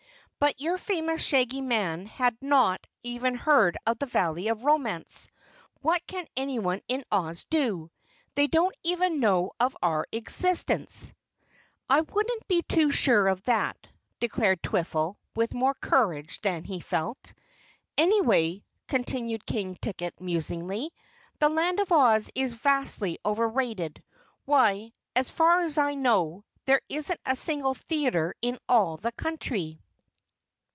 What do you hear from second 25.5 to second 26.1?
as I